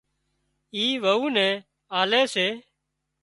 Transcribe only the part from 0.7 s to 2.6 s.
اي وئو نين آلي سي